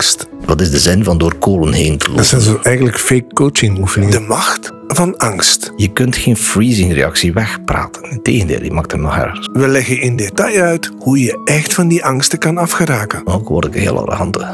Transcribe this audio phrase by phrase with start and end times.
[0.00, 0.26] angst.
[0.44, 2.24] Wat is de zin van door kolen heen te Dat lopen?
[2.24, 4.20] zijn zo eigenlijk fake coaching oefeningen.
[4.20, 5.72] De macht van angst.
[5.76, 8.10] Je kunt geen freezing-reactie wegpraten.
[8.10, 9.48] Integendeel, die maakt hem nog erger.
[9.52, 13.26] We leggen in detail uit hoe je echt van die angsten kan afgeraken.
[13.26, 14.46] Ook word ik een heel arrogante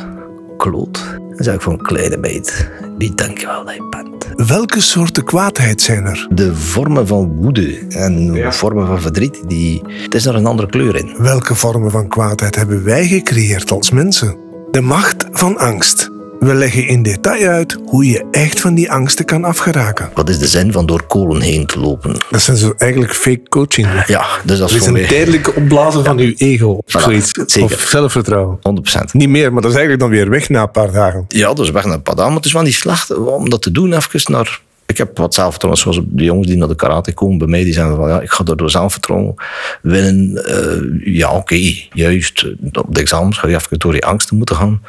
[0.57, 1.05] kloot.
[1.19, 4.49] Dan zeg ik van kleine meid, die denk je wel dat je bent.
[4.49, 6.29] Welke soorten kwaadheid zijn er?
[6.31, 10.97] De vormen van woede en vormen van verdriet, die, het is er een andere kleur
[10.97, 11.15] in.
[11.19, 14.45] Welke vormen van kwaadheid hebben wij gecreëerd als mensen?
[14.77, 16.11] De macht van angst.
[16.41, 20.11] We leggen in detail uit hoe je echt van die angsten kan afgeraken.
[20.15, 22.17] Wat is de zin van door kolen heen te lopen?
[22.31, 23.89] Dat zijn zo eigenlijk fake coaching.
[24.07, 27.31] Ja, dus dat Dat is is voor een tijdelijke opblazen van uw ego Voilà, zoiets.
[27.47, 27.63] zeker.
[27.63, 28.59] Of zelfvertrouwen.
[28.61, 29.13] 100%.
[29.13, 31.25] Niet meer, maar dat is eigenlijk dan weer weg na een paar dagen.
[31.29, 32.29] Ja, dus weg naar een paar dagen.
[32.31, 33.93] Maar het is wel niet slecht om dat te doen.
[33.93, 34.61] Even naar...
[34.87, 37.73] Ik heb wat zelfvertrouwen, zoals de jongens die naar de karate komen bij mij, die
[37.73, 39.35] zeggen van ja, ik ga door zelfvertrouwen
[39.83, 40.45] winnen.
[40.45, 42.47] Eh, ja, oké, juist.
[42.73, 44.83] Op de examens ga je even door die angsten moeten gaan.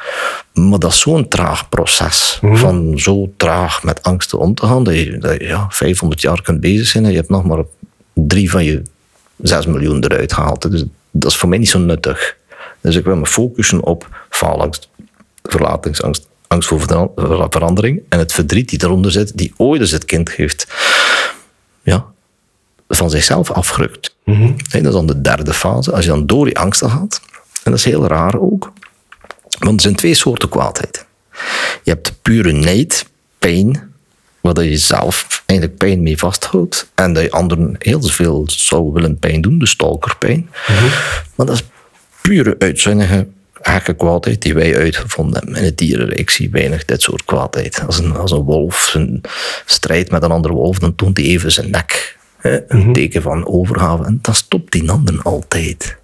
[0.53, 2.39] Maar dat is zo'n traag proces.
[2.41, 6.41] Van zo traag met angsten om te gaan, dat je, dat je ja, 500 jaar
[6.41, 7.64] kunt bezig zijn en je hebt nog maar
[8.14, 8.81] drie van je
[9.38, 10.71] 6 miljoen eruit gehaald.
[10.71, 12.38] Dus dat is voor mij niet zo nuttig.
[12.81, 14.89] Dus ik wil me focussen op faalangst,
[15.43, 20.05] verlatingsangst, angst voor vera- verandering en het verdriet die eronder zit, die ooit eens het
[20.05, 20.67] kind heeft
[21.81, 22.05] ja,
[22.87, 24.15] van zichzelf afgerukt.
[24.69, 25.91] Hè, dat is dan de derde fase.
[25.91, 27.21] Als je dan door die angsten gaat,
[27.63, 28.73] en dat is heel raar ook,
[29.59, 31.05] want er zijn twee soorten kwaadheid.
[31.83, 33.05] Je hebt pure neid,
[33.39, 33.91] pijn,
[34.41, 39.19] waar je zelf eigenlijk pijn mee vasthoudt en dat je anderen heel veel zou willen
[39.19, 40.49] pijn doen, de stalkerpijn.
[41.35, 41.63] Maar dat is
[42.21, 43.27] pure uitzinnige
[43.95, 45.55] kwaadheid die wij uitgevonden hebben.
[45.55, 47.83] In het dierenrijk zie je weinig dit soort kwaadheid.
[47.85, 49.21] Als een, als een wolf zijn
[49.65, 52.17] strijd met een andere wolf, dan toont hij even zijn nek.
[52.37, 54.05] Hè, een teken van overgave.
[54.05, 55.97] En dan stopt die ander altijd.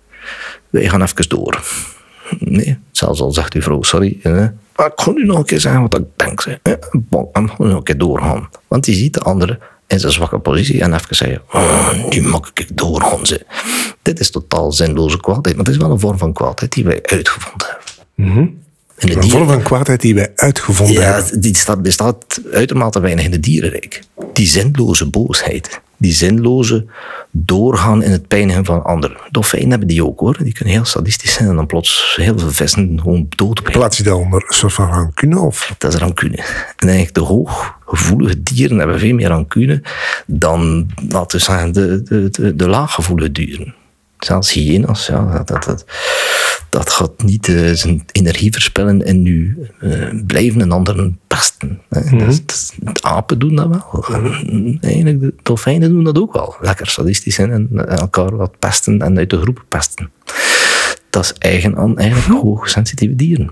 [0.69, 1.63] Wij gaan even door.
[2.39, 4.19] Nee, zelfs al zegt uw vrouw, sorry.
[4.21, 6.45] Hè, maar ik ga nu nog een keer zeggen wat ik denk.
[6.63, 8.49] Hè, Bon, en gewoon nog een keer doorgaan.
[8.67, 12.51] Want die ziet de andere in zijn zwakke positie en even zeggen, oh, nu mag
[12.53, 13.25] ik doorgaan.
[13.25, 13.39] Zeg.
[14.01, 16.99] Dit is totaal zinloze kwaadheid, maar het is wel een vorm van kwaadheid die wij
[17.03, 18.61] uitgevonden hebben.
[18.97, 21.41] In de Een vorm van kwaadheid die wij uitgevonden ja, hebben.
[21.41, 24.03] die staat, bestaat uitermate weinig in het dierenrijk.
[24.33, 25.81] Die zinloze boosheid.
[26.03, 26.85] Die zinloze
[27.31, 29.17] doorgaan in het pijnigen van anderen.
[29.31, 30.37] Dolfijnen hebben die ook hoor.
[30.43, 33.79] Die kunnen heel sadistisch zijn en dan plots heel veel vissen gewoon doodbrengen.
[33.79, 35.39] Plaats je dat onder een soort van rancune?
[35.39, 35.75] Of?
[35.77, 36.37] Dat is rancune.
[36.75, 39.81] En eigenlijk de hooggevoelige dieren hebben veel meer rancune
[40.25, 43.75] dan, laten we zeggen, de, de, de, de laaggevoelige dieren.
[44.25, 45.85] Zelfs hyena's, ja, dat, dat, dat,
[46.69, 51.81] dat gaat niet eh, zijn energie verspillen en nu eh, blijven een ander pesten.
[51.89, 52.17] Hè.
[52.77, 54.05] De apen doen dat wel.
[54.11, 56.55] En Eigenlijk, de dolfijnen doen dat ook wel.
[56.61, 60.11] Lekker sadistisch zijn en elkaar wat pesten en uit de groep pesten.
[61.09, 63.51] Dat is eigen aan eigenlijk hoogsensitieve dieren.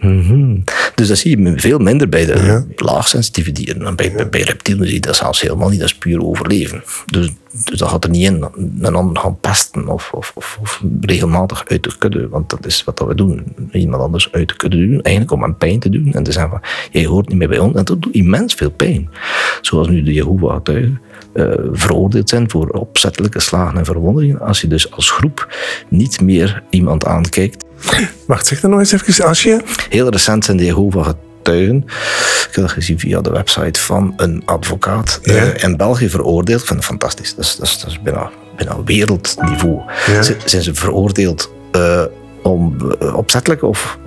[0.00, 0.58] Mhm.
[0.96, 2.64] Dus dat zie je veel minder bij de Ja.
[2.76, 3.86] laagsensitieve dieren.
[3.86, 5.78] En bij, bij, bij reptielen zie je dat zelfs helemaal niet.
[5.80, 6.82] Dat is puur overleven.
[7.06, 7.30] Dus,
[7.64, 8.44] dus dat gaat er niet in
[8.80, 12.28] een ander gaan pesten of, of, of, of regelmatig uit de kudde.
[12.28, 13.44] Want dat is wat we doen.
[13.72, 15.02] Iemand anders uit de kudde doen.
[15.02, 16.12] Eigenlijk om hem pijn te doen.
[16.12, 17.74] En te zeggen van, jij hoort niet meer bij ons.
[17.76, 19.10] En dat doet immens veel pijn.
[19.60, 21.00] Zoals nu de Jehovah-getuigen
[21.32, 24.40] eh, veroordeeld zijn voor opzettelijke slagen en verwonderingen.
[24.40, 25.56] Als je dus als groep
[25.88, 27.64] niet meer iemand aankijkt
[28.26, 29.24] Wacht, zeg dat nog eens even.
[29.26, 29.60] Als je...
[29.90, 31.76] Heel recent zijn de Jehovah-getuigen,
[32.48, 35.34] ik heb dat gezien via de website van een advocaat, Ja.
[35.34, 36.60] eh, in België veroordeeld.
[36.60, 37.34] Ik vind dat fantastisch.
[37.34, 39.80] Dat is, dat is, dat is bijna, bijna wereldniveau.
[40.06, 40.22] Ja.
[40.44, 42.02] Zijn ze veroordeeld eh,
[42.42, 43.98] om eh, opzettelijke of,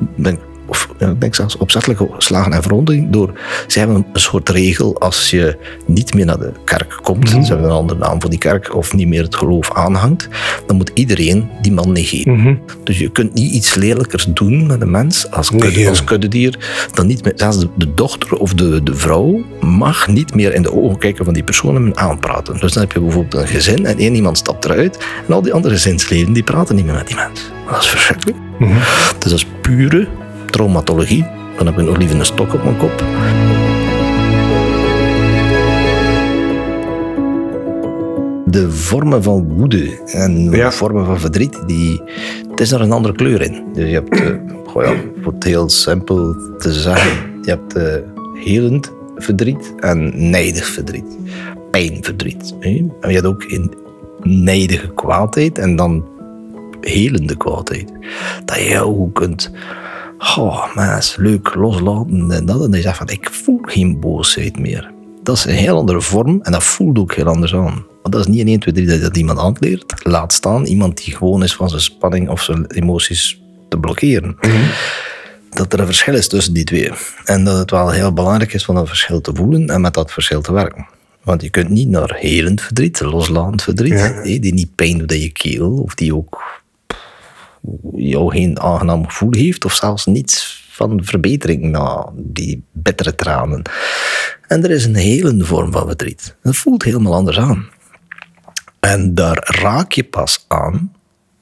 [0.70, 3.34] of ik denk zelfs opzettelijke slagen en verwondering door...
[3.68, 7.44] Ze hebben een soort regel als je niet meer naar de kerk komt, Mhm.
[7.44, 10.28] ze hebben een andere naam voor die kerk, of niet meer het geloof aanhangt,
[10.68, 12.40] dan moet iedereen die man negeren.
[12.40, 12.56] Mhm.
[12.84, 16.58] Dus je kunt niet iets lelijkers doen met een mens als, kudde, als kuddedier
[16.94, 17.34] dan niet meer.
[17.36, 21.26] Zelfs de, de dochter of de, de vrouw mag niet meer in de ogen kijken
[21.26, 22.60] van die persoon en aanpraten.
[22.60, 25.54] Dus dan heb je bijvoorbeeld een gezin en één iemand stapt eruit en al die
[25.54, 27.42] andere gezinsleden die praten niet meer met die mens.
[27.72, 28.38] Dat is verschrikkelijk.
[28.60, 28.74] Mhm.
[29.20, 30.08] Dus dat is pure
[30.60, 31.26] traumatologie.
[31.58, 33.04] Dan heb ik nog liever een stok op mijn kop.
[38.46, 40.72] De vormen van woede en Ja.
[40.72, 42.02] vormen van verdriet, die,
[42.50, 43.64] het is er een andere kleur in.
[43.74, 44.28] Dus je hebt, eh,
[44.72, 47.94] goh ja, voor het heel simpel te zeggen, je hebt eh,
[48.44, 51.18] helend verdriet en nijdig verdriet.
[51.72, 52.54] Pijnverdriet.
[52.60, 52.70] hè.
[53.02, 53.74] En je hebt ook in
[54.22, 56.06] nijdige kwaadheid en dan
[56.82, 57.92] helende kwaadheid.
[58.46, 59.52] Dat je jou kunt,
[60.20, 62.64] oh mens, leuk loslaten en dat.
[62.64, 64.92] En je zegt van, ik voel geen boosheid meer.
[65.24, 67.86] Dat is een heel andere vorm en dat voelt ook heel anders aan.
[68.02, 69.94] Want dat is niet in 1, 2, 3 dat je dat iemand aanleert.
[70.04, 74.38] Laat staan iemand die gewoon is van zijn spanning of zijn emoties te blokkeren.
[75.50, 76.92] dat er een verschil is tussen die twee.
[77.26, 80.12] En dat het wel heel belangrijk is om dat verschil te voelen en met dat
[80.12, 80.88] verschil te werken.
[81.24, 84.22] Want je kunt niet naar helend verdriet, loslatend verdriet, Ja.
[84.24, 86.59] die niet pijn doet in je keel, of die ook
[87.96, 93.62] jou geen aangenaam gevoel heeft, of zelfs niets van verbetering na die bittere tranen.
[94.48, 96.36] En er is een helende vorm van verdriet.
[96.44, 97.68] Dat voelt helemaal anders aan.
[98.80, 100.94] En daar raak je pas aan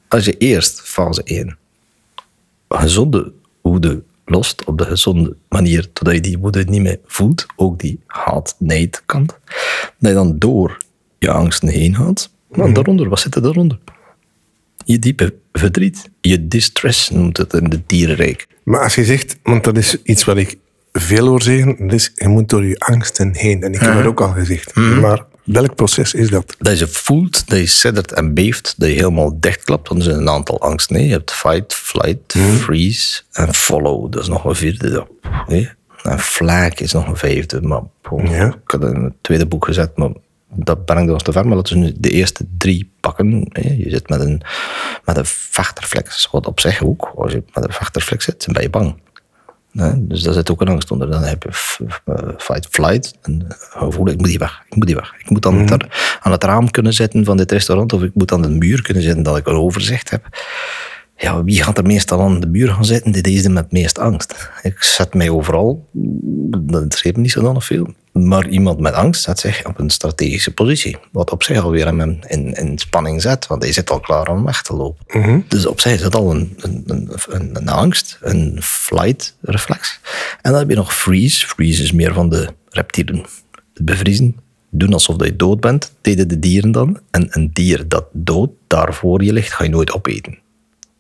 [0.08, 1.58] als je eerst fase 1
[2.70, 7.80] gezonde woede lost op de gezonde manier, totdat je die woede niet meer voelt, ook
[7.80, 9.38] die haat-nijd-kant,
[10.00, 10.78] dat je dan door
[11.20, 12.30] je angsten heen gaat.
[12.48, 13.80] Maar daaronder, wat zit er daaronder?
[14.88, 18.48] Je diepe verdriet, je distress noemt het in de dierenrijk.
[18.64, 20.58] Maar als je zegt, want dat is iets wat ik
[20.92, 23.64] veel hoor zeggen, dat is, je moet door je angsten heen.
[23.64, 24.76] En ik heb dat ook al gezegd.
[24.76, 26.56] Maar welk proces is dat?
[26.60, 29.88] Dat je voelt, dat je siddert en beeft, dat je helemaal dichtklapt.
[29.90, 30.96] Want er zijn een aantal angsten.
[30.96, 31.02] hè.
[31.02, 34.12] Je hebt fight, flight, freeze en follow.
[34.12, 35.08] Dat is nog een vierde.
[36.04, 37.62] En flag is nog een vijfde.
[37.62, 37.82] Maar
[38.24, 38.46] Ja.
[38.48, 40.10] ik had het in het tweede boek gezet, maar
[40.54, 41.48] dat brengt ons te ver.
[41.48, 43.48] Maar laten we nu de eerste drie pakken.
[43.54, 44.42] Je zit met een,
[45.06, 46.28] met een vechterflex.
[46.32, 48.96] Wat op zich ook, als je met een vechterflex zit, dan ben je bang.
[49.98, 51.12] Dus daar zit ook een angst onder.
[51.12, 51.50] Dan heb je
[52.06, 53.14] eh, fight, flight.
[53.22, 54.64] En eh, gevoel, ik moet hier weg.
[54.70, 55.14] Ik moet hier weg.
[55.20, 57.94] Ik moet dan daar aan het raam kunnen zitten van dit restaurant.
[57.94, 60.28] Of ik moet aan de muur kunnen zitten dat ik een overzicht heb.
[61.18, 63.12] Ja, wie gaat er meestal aan de muur gaan zitten?
[63.12, 64.50] Dit is de met het meest angst.
[64.62, 65.88] Ik zet mij overal.
[65.92, 67.94] Dat interesseert me niet zo dan veel.
[68.26, 70.98] Maar iemand met angst zet zich op een strategische positie.
[71.12, 73.48] Wat op zich alweer hem in, in, in spanning zet.
[73.48, 75.06] Want hij zit al klaar om weg te lopen.
[75.48, 76.84] Dus op zich is dat al een, een,
[77.30, 78.18] een, een, angst.
[78.22, 80.00] Een flight reflex.
[80.42, 81.48] En dan heb je nog freeze.
[81.48, 83.26] Freeze is meer van de reptielen.
[83.74, 84.36] Het bevriezen.
[84.70, 85.94] Doen alsof je dood bent.
[86.02, 87.00] Deden de dieren dan.
[87.12, 90.38] En een dier dat dood daar voor je ligt, ga je nooit opeten.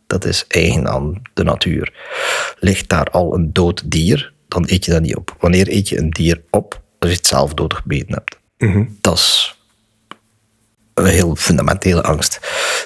[0.07, 1.93] Dat is eigen aan de natuur.
[2.59, 5.35] Ligt daar al een dood dier, dan eet je dat niet op.
[5.39, 6.81] Wanneer eet je een dier op?
[6.99, 8.37] Als je het zelf doodgebeten hebt.
[9.01, 9.57] Dat is
[10.93, 12.39] een heel fundamentele angst.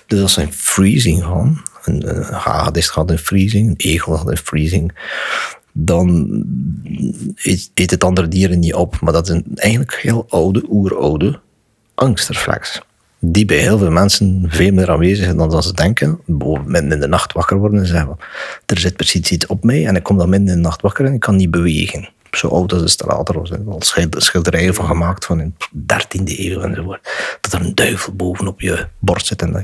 [0.08, 4.30] Dus als ze in freezing gaan, een, een hagedis gaat in freezing, een egel gaat
[4.30, 4.94] in freezing,
[5.72, 6.28] dan
[7.36, 9.00] eet, eet het andere dieren niet op.
[9.00, 11.40] Maar dat is een eigenlijk heel oude, oeroude
[11.96, 12.82] angstreflex.
[13.20, 16.20] Die bij heel veel mensen veel meer aanwezig is dan ze denken.
[16.26, 18.18] Bijvoorbeeld in de nacht wakker worden en zeggen:
[18.66, 21.06] Er zit precies iets op mij en ik kom dan midden in de nacht wakker
[21.06, 22.10] en ik kan niet bewegen.
[22.32, 23.38] Zo oud als de straat, er
[23.68, 27.10] al schilder- schilderijen van gemaakt van in de 13e eeuw enzovoort.
[27.42, 29.64] Dat er een duivel bovenop je borst zit en dat,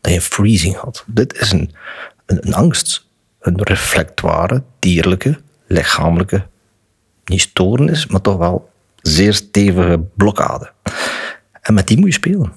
[0.00, 1.04] dat je freezing had.
[1.06, 1.70] Dit is een,
[2.26, 3.06] een, een angst,
[3.40, 6.46] een reflectoire, dierlijke, lichamelijke,
[7.24, 10.72] niet stoornis, maar toch wel zeer stevige blokkade.
[11.60, 12.52] En met die moet je spelen.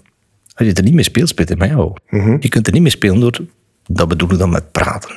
[0.55, 1.93] Als je er niet mee speelt, speelt het met jou.
[2.39, 3.39] Je kunt er niet mee spelen door,
[3.85, 5.15] dat bedoel ik dan met praten.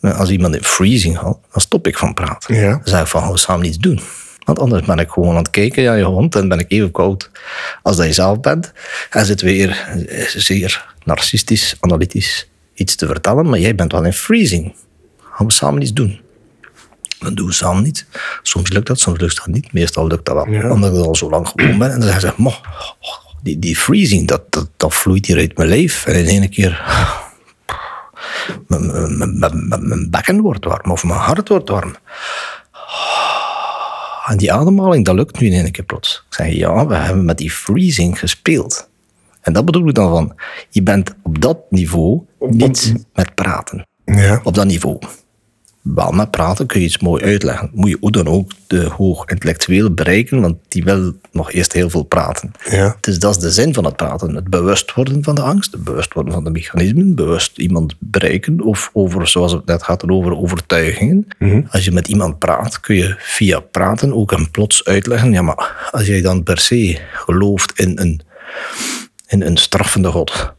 [0.00, 2.54] Als iemand in freezing gaat, dan stop ik van praten.
[2.54, 2.70] Ja.
[2.70, 4.00] Dan zeg ik van, gaan we samen iets doen.
[4.44, 6.90] Want anders ben ik gewoon aan het kijken naar je hond en ben ik even
[6.90, 7.30] koud
[7.82, 8.72] als dat je zelf bent.
[9.10, 9.88] En zit weer
[10.36, 14.74] zeer narcistisch, analytisch iets te vertellen, maar jij bent wel in freezing.
[15.32, 16.20] Gaan we samen iets doen.
[17.18, 18.06] Dan doen we samen niet.
[18.42, 19.72] Soms lukt dat, soms lukt dat niet.
[19.72, 20.48] Meestal lukt dat wel.
[20.50, 20.70] Ja.
[20.70, 21.92] Omdat ik al zo lang gewoon ben.
[21.92, 22.54] En dan zeggen ze, "Mo,
[23.42, 26.06] die, die freezing, dat, dat, dat vloeit hier uit mijn lijf.
[26.06, 26.82] En in één keer...
[28.66, 31.94] Mijn, bekken wordt warm of mijn hart wordt warm.
[34.26, 36.24] En die ademhaling, dat lukt nu in één keer plots.
[36.28, 38.88] Ik zeg, ja, we hebben met die freezing gespeeld.
[39.40, 40.34] En dat bedoel ik dan van,
[40.68, 44.40] je bent op dat niveau niet met praten Ja.
[44.44, 44.98] op dat niveau.
[45.82, 47.70] Wel met praten kun je iets mooi uitleggen.
[47.72, 51.90] Moet je hoe dan ook de hoog intellectuele bereiken, want die wil nog eerst heel
[51.90, 52.52] veel praten.
[52.70, 52.96] Ja.
[53.00, 54.34] Dus dat is de zin van het praten.
[54.34, 58.60] Het bewust worden van de angst, het bewust worden van de mechanismen, bewust iemand bereiken,
[58.60, 61.26] of over, zoals het net gaat, over overtuigingen.
[61.70, 65.88] Als je met iemand praat, kun je via praten ook hem plots uitleggen, ja, maar
[65.90, 68.20] als jij dan per se gelooft in een,
[69.26, 70.52] in een straffende God,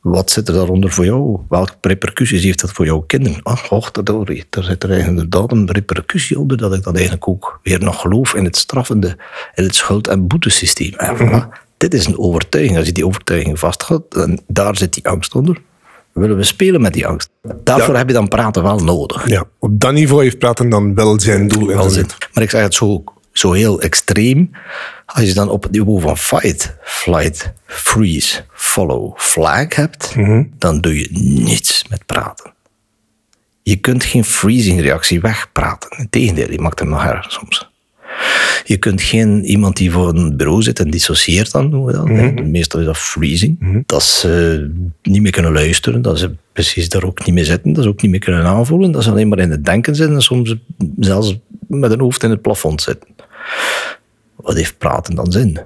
[0.00, 1.38] wat zit er daaronder voor jou?
[1.48, 3.42] Welke repercussies heeft dat voor jouw kinderen?
[3.42, 4.04] Ach, och, daar,
[4.50, 8.34] daar zit er inderdaad een repercussie onder dat ik dat eigenlijk ook weer nog geloof
[8.34, 9.16] in het straffende,
[9.54, 10.92] in het schuld- en boetesysteem.
[10.94, 12.76] En voilà, dit is een overtuiging.
[12.78, 15.56] Als je die overtuiging vasthoudt, dan daar zit die angst onder.
[16.12, 17.30] Willen we spelen met die angst?
[17.64, 17.98] Daarvoor Ja.
[17.98, 19.28] heb je dan praten wel nodig.
[19.28, 19.44] ja.
[19.58, 21.70] Op dat niveau heeft praten dan wel zijn doel.
[21.70, 22.06] en zin.
[22.34, 24.50] Maar ik zeg het zo, zo heel extreem.
[25.12, 30.14] Als je dan op het niveau van fight, flight, freeze, follow, flag hebt,
[30.58, 32.52] dan doe je niets met praten.
[33.62, 35.98] Je kunt geen freezing reactie wegpraten.
[35.98, 37.68] Integendeel, je maakt hem nog erger soms.
[38.64, 41.92] Je kunt geen iemand die voor een bureau zit en dissocieert dan, noemen we
[42.36, 42.44] dat.
[42.46, 43.82] Meestal is dat freezing.
[43.86, 44.70] Dat ze
[45.02, 47.72] niet meer kunnen luisteren, dat ze precies daar ook niet mee zitten.
[47.72, 48.92] Dat is ook niet meer kunnen aanvoelen.
[48.92, 50.54] Dat is alleen maar in het denken zitten en soms
[50.98, 51.38] zelfs
[51.68, 53.08] met een hoofd in het plafond zitten.
[54.42, 55.60] Wat heeft praten dan zin?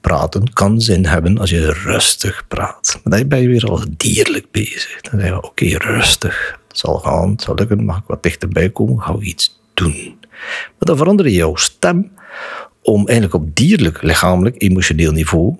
[0.00, 3.00] Praten kan zin hebben als je rustig praat.
[3.04, 5.00] Maar dan ben je weer al dierlijk bezig.
[5.00, 6.60] Dan zeg je, oké, rustig.
[6.68, 10.16] Het zal gaan, het zal lukken, mag ik wat dichterbij komen, ga ik iets doen.
[10.40, 12.12] Maar dan verander je jouw stem
[12.82, 15.56] om eigenlijk op dierlijk, lichamelijk, emotioneel niveau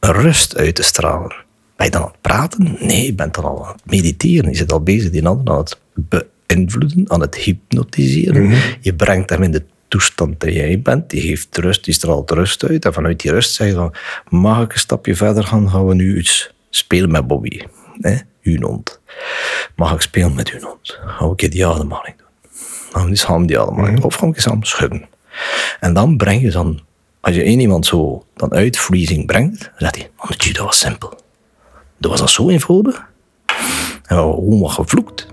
[0.00, 1.34] rust uit te stralen.
[1.76, 2.76] Ben je dan aan het praten?
[2.80, 4.50] Nee, je bent dan al aan het mediteren.
[4.50, 8.50] Je zit al bezig die ander aan het beïnvloeden, aan het hypnotiseren.
[8.80, 11.10] Je brengt hem in de toestand dat jij bent.
[11.10, 12.84] Die geeft rust, die straalt rust uit.
[12.84, 13.94] En vanuit die rust zeg je dan,
[14.28, 15.70] mag ik een stapje verder gaan?
[15.70, 17.60] Gaan we nu iets spelen met Bobby?
[18.00, 18.16] Hè?
[18.42, 19.00] Uw hond.
[19.76, 20.98] Mag ik spelen met uw hond?
[21.06, 22.52] Gaan we een die ademhaling doen?
[22.92, 25.08] Gaan we eens samen die ademhaling Of gaan we samen schudden?
[25.80, 26.80] En dan breng je dan,
[27.20, 30.78] als je één iemand zo dan uit freezing brengt, dan zegt hij, oh, dat was
[30.78, 31.20] simpel.
[31.98, 32.96] Dat was al zo eenvoudig.
[32.96, 35.26] En we hebben gewoon wat gevloekt.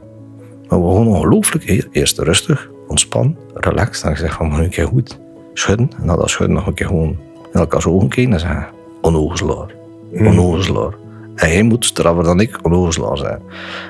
[0.67, 1.87] Maar we gewoon ongelooflijk.
[1.91, 4.01] Eerst rustig, ontspan, relax.
[4.01, 5.19] Dan zeg van, een keer goed
[5.53, 5.89] schudden.
[5.99, 7.17] En dan dat schudden nog een keer gewoon
[7.53, 8.67] in elkaars ogen kijken en zeggen,
[9.01, 9.73] onnozelaar,
[10.11, 10.93] onnozelaar.
[11.35, 13.39] En hij moet straffer dan ik onnozelaar zijn.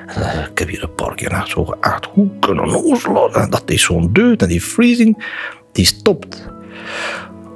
[0.06, 3.50] En dan, ik heb hier een paar keer echt zo geacht, hoe kan onnozelaar zijn?
[3.50, 5.24] Dat is zo'n deut en die freezing,
[5.72, 6.48] die stopt.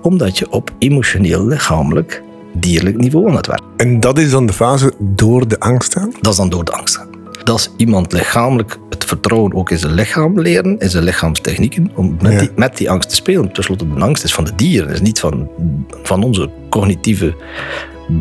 [0.03, 3.67] Omdat je op emotioneel, lichamelijk, dierlijk niveau aan het werken.
[3.77, 6.13] En dat is dan de fase door de angst aan?
[6.21, 7.10] Dat is dan door de angst.
[7.51, 12.17] Dat is iemand lichamelijk het vertrouwen ook in zijn lichaam leren, in zijn lichaamstechnieken, om
[12.21, 12.39] met, Ja.
[12.39, 13.53] die, met die angst te spelen.
[13.53, 15.49] Ten slotte, de angst is van de dieren, is niet van,
[16.03, 17.35] van onze cognitieve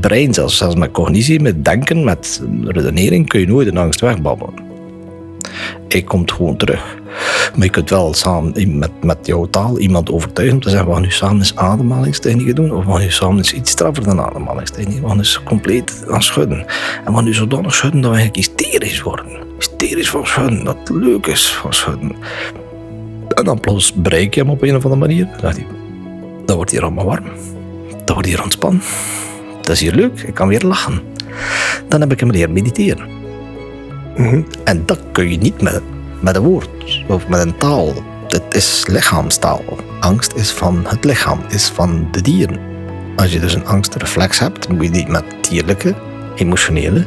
[0.01, 0.33] brein.
[0.33, 4.68] Zelfs, zelfs met cognitie, met denken, met redenering kun je nooit een angst wegbabbelen.
[5.93, 6.98] Hij komt gewoon terug.
[7.55, 10.93] Maar je kunt wel samen met, met jouw taal iemand overtuigen om te zeggen: we
[10.93, 12.74] gaan nu samen eens ademhalingstechnieken doen.
[12.74, 15.01] Of we gaan nu samen eens iets straffer dan ademhalingstechnieken.
[15.03, 16.60] We gaan eens compleet gaan schudden.
[16.60, 19.25] En we gaan nu zodanig schudden dat we eigenlijk hysterisch worden.
[19.58, 22.15] Hysterisch van schudden, dat het leuk is van schudden.
[23.29, 25.27] En dan plots bereik je hem op een of andere manier.
[25.41, 27.25] Dan hij: wordt hier allemaal warm.
[28.05, 28.81] Dat wordt hier ontspannen.
[29.62, 31.01] Dat is hier leuk, ik kan weer lachen.
[31.88, 33.18] Dan heb ik hem leren mediteren.
[34.63, 35.81] En dat kun je niet met,
[36.19, 37.93] met een woord of met een taal.
[38.27, 39.63] Het is lichaamstaal.
[39.99, 42.59] Angst is van het lichaam, is van de dieren.
[43.15, 45.95] Als je dus een angstreflex hebt, moet je die met dierlijke,
[46.35, 47.05] emotionele,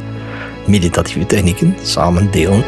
[0.67, 2.65] meditatieve technieken samen delen.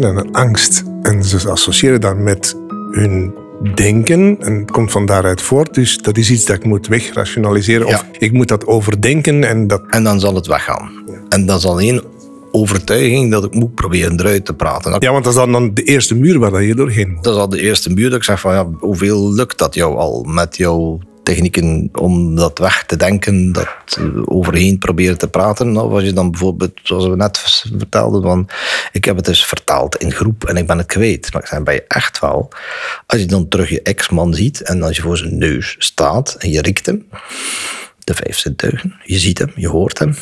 [0.00, 2.56] Denken aan een angst en ze associëren dat met
[2.90, 3.34] hun
[3.74, 5.74] denken en het komt van daaruit voort.
[5.74, 7.94] Dus dat is iets dat ik moet wegrationaliseren Ja.
[7.94, 9.82] of ik moet dat overdenken en dat...
[9.90, 10.90] En dan zal het weggaan.
[11.28, 12.02] En dat is alleen
[12.50, 14.90] overtuiging dat ik moet proberen eruit te praten.
[14.90, 17.24] Dat, Ja, want dat is dan, dan de eerste muur waar je doorheen moet.
[17.24, 19.96] dat is al de eerste muur dat ik zeg van ja, hoeveel lukt dat jou
[19.96, 25.76] al met jouw technieken om dat weg te denken, dat overheen proberen te praten.
[25.76, 27.38] Of als je dan bijvoorbeeld, zoals we net
[27.76, 28.48] vertelden, van
[28.92, 31.32] ik heb het dus vertaald in groep en ik ben het kwijt.
[31.32, 32.48] Maar ik zei, ben je echt wel,
[33.06, 36.50] als je dan terug je ex-man ziet en als je voor zijn neus staat en
[36.50, 37.08] je riekt hem,
[38.04, 40.14] de vijf zintuigen, je ziet hem, je hoort hem,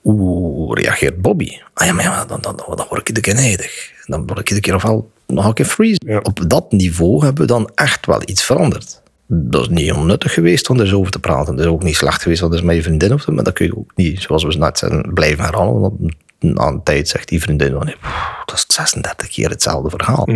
[0.00, 1.58] hoe reageert Bobby?
[1.74, 3.92] Ah ja, maar ja, dan, dan, dan, dan word ik nijdig.
[4.06, 6.00] Dan word ik iedere keer ofwel nog een keer freeze.
[6.06, 6.18] Ja.
[6.22, 9.02] Op dat niveau hebben we dan echt wel iets veranderd.
[9.30, 11.56] Dat is niet onnuttig geweest om er zo over te praten.
[11.56, 13.32] Dat is ook niet slecht geweest, want dat is met je vriendin of zo.
[13.32, 15.80] Maar dat kun je ook niet, zoals we net zijn, blijven herhalen.
[15.80, 17.94] Want na een tijd zegt die vriendin van,
[18.44, 20.28] dat is 36 keer hetzelfde verhaal.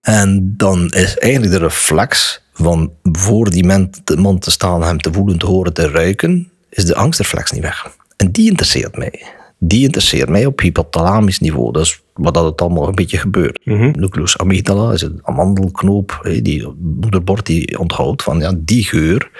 [0.00, 5.00] En dan is eigenlijk de reflex van voor die man, de man te staan, hem
[5.00, 7.96] te voelen, te horen, te ruiken, is de angstreflex niet weg.
[8.16, 9.26] En die interesseert mij.
[9.62, 11.72] Die interesseert mij op hypothalamisch niveau.
[11.72, 13.60] Dat is wat dat het allemaal een beetje gebeurt.
[13.64, 19.30] Nucleus amygdala is een amandelknoop, die moederbord die onthoudt van ja, die geur,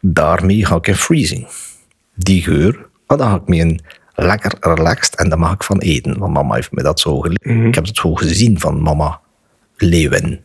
[0.00, 1.46] daarmee ga ik in freezing.
[2.14, 3.80] Die geur, ah, dan ga ik mee in
[4.14, 6.18] lekker relaxed en daar mag ik van eten.
[6.18, 7.66] Want mama heeft me dat zo geleerd.
[7.66, 9.20] Ik heb het zo gezien van mama
[9.76, 10.40] leeuwen.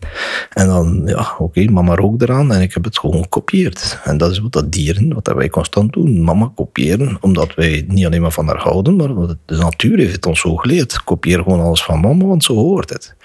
[0.53, 4.00] En dan, ja, oké, mama rookt eraan en ik heb het gewoon gekopieerd.
[4.03, 6.24] En dat is wat dat dieren, wat dat wij constant doen.
[6.24, 10.15] Mama kopiëren, omdat wij niet alleen maar van haar houden, maar omdat de natuur heeft
[10.15, 11.03] het ons zo geleerd.
[11.03, 13.15] Kopieer gewoon alles van mama, want zo hoort het.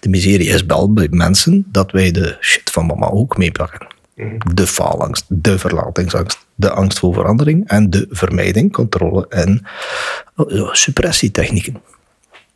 [0.00, 3.86] De miserie is wel bij mensen dat wij de shit van mama ook meepakken.
[4.54, 9.66] De faalangst, de verlatingsangst, de angst voor verandering en de vermijding, controle en
[10.36, 11.76] oh, suppressietechnieken.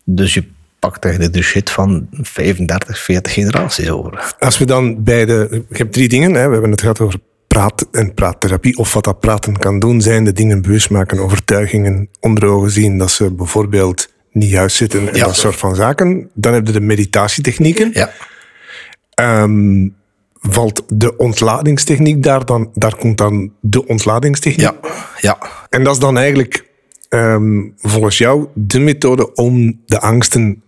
[0.04, 0.44] Dus je
[0.80, 4.34] pakt eigenlijk de shit van 35, 40 generaties over.
[4.38, 5.64] Als we dan bij de...
[5.68, 6.34] Je hebt drie dingen.
[6.34, 6.46] Hè.
[6.46, 10.24] We hebben het gehad over praat en praattherapie, of wat dat praten kan doen, zijn
[10.24, 15.16] de dingen bewust maken, overtuigingen onder ogen zien, dat ze bijvoorbeeld niet juist zitten en
[15.16, 15.24] Ja.
[15.24, 16.30] dat soort van zaken.
[16.34, 17.90] Dan heb je de meditatietechnieken.
[17.92, 18.10] Ja.
[19.14, 19.88] Ehm,
[20.40, 24.60] valt de ontladingstechniek daar dan, daar komt dan de ontladingstechniek.
[24.60, 24.74] Ja.
[25.20, 25.38] Ja.
[25.68, 26.68] En dat is dan eigenlijk
[27.08, 30.62] ehm, volgens jou de methode om de angsten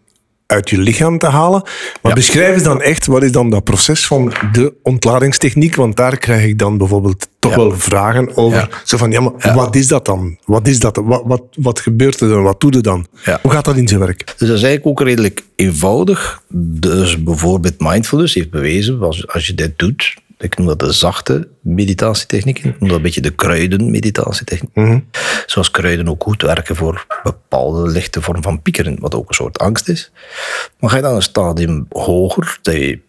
[0.52, 1.62] uit je lichaam te halen.
[1.62, 2.12] Maar Ja.
[2.12, 5.74] beschrijf eens dan echt, wat is dan dat proces van de ontladingstechniek?
[5.74, 7.56] Want daar krijg ik dan bijvoorbeeld toch Ja.
[7.56, 8.58] wel vragen over.
[8.58, 8.68] Ja.
[8.84, 10.38] Zo van, ja, maar wat is dat dan?
[10.44, 10.96] Wat is dat?
[11.04, 12.42] Wat, wat, wat gebeurt er dan?
[12.42, 13.06] Wat doe je dan?
[13.42, 14.18] Hoe gaat dat in zijn werk?
[14.26, 16.42] Dus dat is eigenlijk ook redelijk eenvoudig.
[16.54, 21.48] Dus bijvoorbeeld mindfulness heeft bewezen, als, als je dit doet, ik noem dat de zachte
[21.60, 25.04] meditatietechniek, ik noem dat een beetje de kruiden-meditatietechniek.
[25.46, 29.58] Zoals kruiden ook goed werken voor bepaalde lichte vorm van piekeren, wat ook een soort
[29.58, 30.12] angst is.
[30.78, 33.00] Maar ga je dan een stadium hoger, dat je,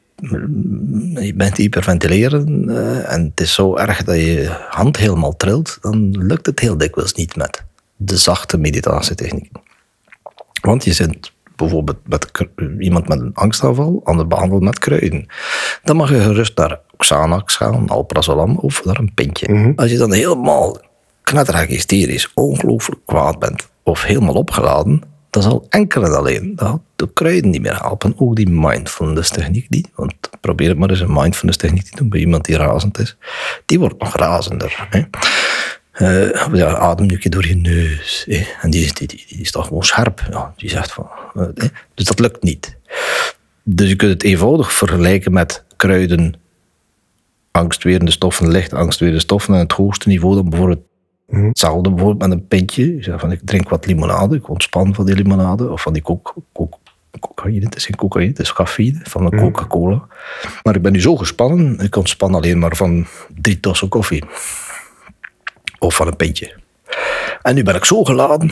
[1.20, 6.26] je bent hyperventileren eh, en het is zo erg dat je hand helemaal trilt, dan
[6.26, 7.64] lukt het heel dikwijls niet met
[7.96, 9.52] de zachte meditatietechniek.
[10.62, 12.32] Want je zit bijvoorbeeld met
[12.80, 15.26] iemand met een angstaanval aan het behandelen met kruiden.
[15.84, 19.74] Dan mag je gerust naar Xanax gaan, Alprazolam of naar een pintje.
[19.76, 20.78] Als je dan helemaal
[21.22, 27.14] knetterhek hysterisch, ongelooflijk kwaad bent of helemaal opgeladen, dan zal enkel en alleen dat de
[27.14, 28.14] kruiden niet meer helpen.
[28.18, 29.90] Ook die mindfulness techniek niet.
[29.96, 33.18] Want probeer het maar eens een mindfulness techniek te doen bij iemand die razend is.
[33.66, 34.88] Die wordt nog razender.
[34.90, 35.02] Hè?
[35.94, 38.28] Eh, ja, adem een keer door je neus.
[38.62, 40.24] En die, die, die, die is toch gewoon scherp.
[40.30, 41.68] Ja, die zegt van, eh.
[41.94, 42.78] Dus dat lukt niet.
[43.64, 46.34] Dus je kunt het eenvoudig vergelijken met kruiden,
[47.52, 49.54] angstwerende stoffen, licht angstwerende stoffen.
[49.54, 50.82] En het hoogste niveau dan bijvoorbeeld
[51.28, 52.96] hetzelfde bijvoorbeeld met een pintje.
[52.96, 55.72] Je zegt van, ik drink wat limonade, ik ontspan van die limonade.
[55.72, 56.78] Of van die coca coca
[57.20, 60.08] cocaïne, het is geen cocaïne, het is cafeïne van een Coca-Cola.
[60.64, 63.06] Maar ik ben nu zo gespannen, ik ontspan alleen maar van
[63.42, 64.24] drie tossen koffie
[65.84, 66.54] of van een pintje.
[67.42, 68.52] En nu ben ik zo geladen.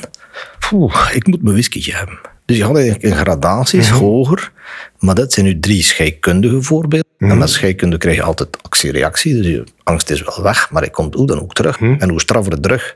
[0.70, 2.20] Poeh, ik moet mijn whisky hebben.
[2.46, 4.52] Dus je gaat eigenlijk in gradaties hoger.
[5.00, 7.10] Maar dat zijn nu drie scheikundige voorbeelden.
[7.18, 9.36] En met scheikunde krijg je altijd actie-reactie.
[9.36, 11.80] Dus je angst is wel weg, maar hij komt hoe dan ook terug.
[11.80, 12.96] En hoe straffer het terug,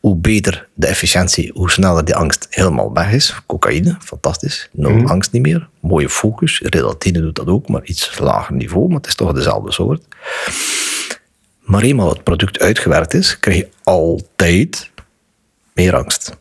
[0.00, 3.34] hoe beter de efficiëntie, hoe sneller die angst helemaal weg is.
[3.46, 4.68] Cocaïne, fantastisch.
[4.72, 5.68] Nul angst niet meer.
[5.80, 6.60] Mooie focus.
[6.64, 8.88] Relatine doet dat ook, maar iets lager niveau.
[8.88, 10.02] Maar het is toch dezelfde soort.
[11.72, 14.90] Maar eenmaal het product uitgewerkt is, krijg je altijd
[15.74, 16.36] meer angst.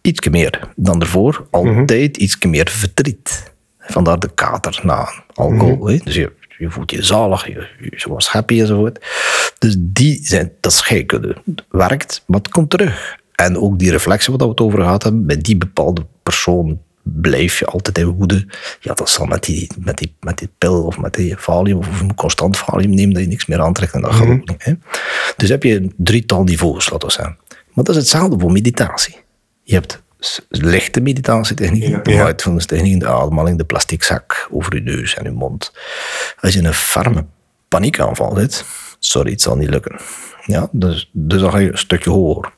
[0.00, 1.46] Ietsje meer dan ervoor.
[1.50, 3.52] Altijd ietsje meer verdriet.
[3.78, 5.86] Vandaar de kater na alcohol.
[5.86, 5.96] hè.
[5.96, 9.04] Dus je, je voelt je zalig, je, je was happy enzovoort.
[9.58, 11.36] Dus die zijn, dat is scheikunde.
[11.44, 13.16] Het werkt, maar het komt terug.
[13.34, 16.80] En ook die reflexen wat we het over gehad hebben, bij die bepaalde persoon
[17.14, 18.46] blijf je altijd in woede.
[18.80, 21.98] Ja, dat zal met die, met die, met die pil of met die valium, of
[21.98, 23.92] je moet constant valium nemen dat je niks meer aantrekt.
[23.92, 24.64] En dat gaat ook niet.
[24.64, 24.72] Hè?
[25.36, 27.38] Dus heb je een drietal niveaus, laten we zeggen.
[27.46, 29.16] Maar dat is hetzelfde voor meditatie.
[29.62, 30.02] Je hebt
[30.48, 32.24] lichte meditatietechnieken, de Ja.
[32.24, 35.72] mindfulness technieken, de ademhaling, de plastic zak over je neus en je mond.
[36.40, 37.24] Als je in een ferme
[37.68, 38.64] paniekaanval zit,
[38.98, 39.96] sorry, het zal niet lukken.
[40.44, 42.52] Ja, dus, dus dan ga je een stukje hoger.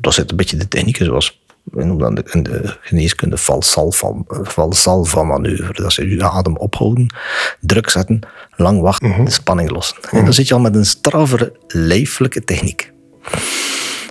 [0.00, 1.39] Dat zit een beetje de technieken zoals
[1.70, 5.72] we noemen dat in de geneeskunde valsalva, valsalva manoeuvre.
[5.72, 7.14] Dat is je adem ophouden,
[7.60, 8.20] druk zetten,
[8.56, 9.96] lang wachten, de spanning lossen.
[10.10, 12.92] En dan zit je al met een straffere lijfelijke techniek.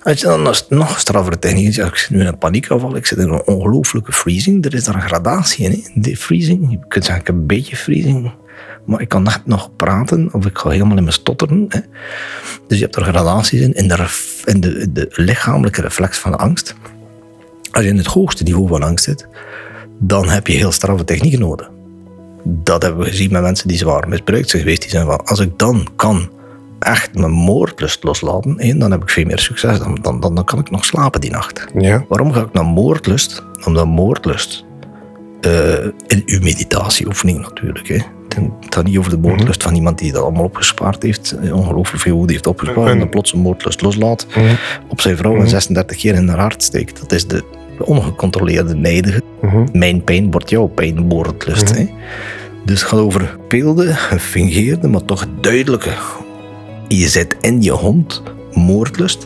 [0.03, 3.05] Als je dan nog- nog straffere techniek zegt, ik zit nu in een paniekaanval, ik
[3.05, 4.65] zit in een ongelooflijke freezing.
[4.65, 6.01] Er is daar een gradatie in, hè?
[6.01, 6.67] die freezing.
[6.71, 8.31] Je kunt zeggen, ik heb een beetje freezing,
[8.85, 11.65] maar ik kan net nog praten of ik ga helemaal in mijn stotteren.
[11.69, 11.79] Hè?
[12.67, 14.07] Dus je hebt er gradaties in, in, de,
[14.45, 16.75] in de, de lichamelijke reflex van angst.
[17.79, 19.27] Als je in het hoogste niveau van angst zit,
[19.99, 21.69] dan heb je heel straffe technieken nodig.
[22.43, 24.81] Dat hebben we gezien met mensen die zwaar misbruikt zijn geweest.
[24.81, 26.29] Die zijn van, als ik dan kan
[26.79, 29.79] echt mijn moordlust loslaten, hè, dan heb ik veel meer succes.
[29.79, 31.65] Dan, dan, dan, kan ik nog slapen die nacht.
[31.77, 32.05] Ja.
[32.07, 33.43] Waarom ga ik naar moordlust?
[33.65, 34.65] Omdat moordlust
[35.41, 37.87] eh, in uw meditatieoefening natuurlijk.
[37.87, 37.97] Hè.
[38.59, 41.35] Het gaat niet over de moordlust van iemand die dat allemaal opgespaard heeft.
[41.51, 42.91] Ongelooflijk veel woede heeft opgespaard.
[42.91, 44.27] En dan plots een moordlust loslaat.
[44.87, 46.99] Op zijn vrouw en 36 keer in haar hart steekt.
[46.99, 47.43] Dat is de
[47.85, 49.21] ongecontroleerde nijdige.
[49.71, 51.77] Mijn pijn wordt jouw pijn, moordlust.
[51.77, 51.89] hè.
[52.65, 55.89] Dus het gaat over beelden, gefingeerde, maar toch duidelijke.
[56.87, 59.25] Je zit in je hond, moordlust.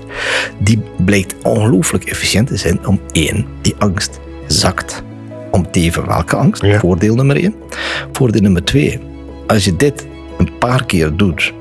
[0.60, 5.04] Die blijkt ongelooflijk efficiënt te zijn om één, die angst zakt.
[5.52, 6.62] Om te even welke angst?
[6.62, 6.80] Ja.
[6.80, 7.56] Voordeel nummer één.
[8.12, 9.00] Voordeel nummer twee.
[9.48, 11.54] Als je dit een paar keer doet,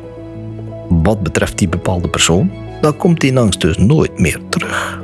[0.89, 2.51] wat betreft die bepaalde persoon,
[2.81, 5.02] dan komt die angst dus nooit meer terug.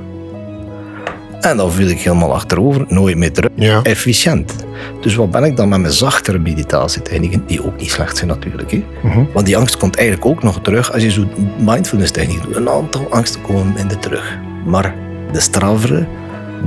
[1.40, 3.50] En dan viel ik helemaal achterover, nooit meer terug.
[3.54, 3.82] Ja.
[3.82, 4.54] Efficiënt.
[5.00, 8.70] Dus wat ben ik dan met mijn zachtere meditatietechnieken, die ook niet slecht zijn natuurlijk.
[8.70, 8.84] Hè?
[9.02, 9.24] Mhm.
[9.32, 11.24] Want die angst komt eigenlijk ook nog terug als je zo
[11.58, 12.56] mindfulness techniek doet.
[12.56, 14.38] Een aantal angsten komen minder terug.
[14.66, 14.94] Maar
[15.32, 16.06] de straffere,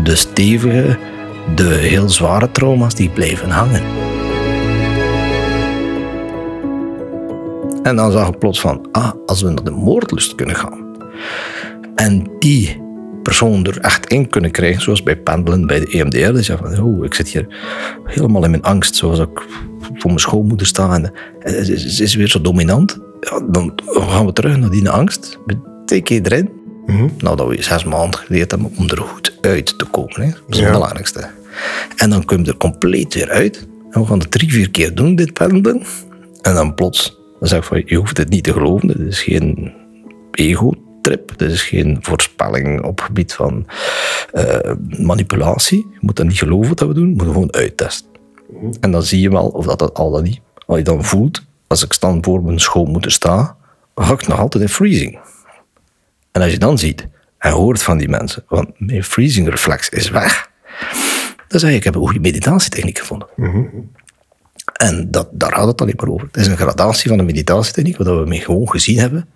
[0.04, 0.98] de stevige,
[1.56, 3.82] de heel zware trauma's, die blijven hangen.
[7.84, 10.96] En dan zag ik plots van, ah, als we naar de moordlust kunnen gaan.
[11.96, 12.82] En die
[13.24, 16.32] persoon er echt in kunnen krijgen, zoals bij pendelen, bij de EMDR.
[16.34, 17.48] Dus ja, van, oh, ik zit hier
[18.04, 19.42] helemaal in mijn angst, zoals ik
[19.80, 20.94] voor mijn schoonmoeder sta.
[20.94, 23.00] En eh, ze is, weer zo dominant.
[23.20, 25.40] Ja, dan gaan we terug naar die angst.
[25.86, 26.50] Twee keer erin.
[26.86, 27.08] Mhm.
[27.18, 30.22] Nou, dat we zes maanden geleerd hebben om er goed uit te komen.
[30.22, 30.26] Hè.
[30.30, 30.64] Dat is Ja.
[30.64, 31.30] het belangrijkste.
[31.96, 33.68] En dan kom je er compleet weer uit.
[33.90, 35.82] En we gaan het drie, vier keer doen, dit pendelen.
[36.42, 38.88] En dan plots, dan zeg ik van, je hoeft het niet te geloven.
[38.88, 39.74] Dit is geen
[40.32, 41.34] ego-trip.
[41.38, 41.98] Dit is geen
[42.42, 43.68] voorspelling op gebied van
[44.32, 45.88] eh, manipulatie.
[45.92, 47.10] Je moet dat niet geloven wat we doen.
[47.10, 48.10] Je moet het gewoon uittesten.
[48.80, 50.40] En dan zie je wel of dat, dat al dan niet.
[50.66, 53.56] Wat je dan voelt, als ik dan voor mijn schoonmoeder sta,
[53.94, 55.20] dan ga ik nog altijd in freezing.
[56.32, 60.10] En als je dan ziet en hoort van die mensen, want mijn freezing reflex is
[60.10, 60.50] weg,
[61.48, 63.28] dan zeg je, ik heb een goede meditatietechniek gevonden.
[64.74, 66.28] En dat, daar gaat het alleen maar over.
[66.28, 69.30] Het is een gradatie van een meditatietechniek, wat we mee gewoon gezien hebben.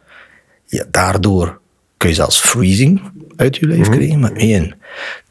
[0.65, 1.59] Ja, daardoor
[1.97, 3.01] kun je zelfs freezing
[3.35, 4.75] uit je lijf krijgen, maar één,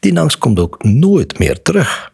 [0.00, 2.12] die angst komt ook nooit meer terug.